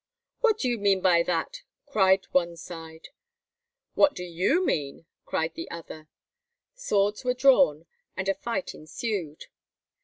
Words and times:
"What 0.39 0.57
do 0.57 0.67
you 0.67 0.79
mean 0.79 0.99
by 1.01 1.21
that?" 1.21 1.61
cried 1.85 2.25
one 2.31 2.57
side. 2.57 3.09
"What 3.93 4.15
do 4.15 4.23
you 4.23 4.65
mean?" 4.65 5.05
cried 5.27 5.53
the 5.53 5.69
other. 5.69 6.07
Swords 6.73 7.23
were 7.23 7.35
drawn, 7.35 7.85
and 8.17 8.27
a 8.27 8.33
fight 8.33 8.73
ensued. 8.73 9.45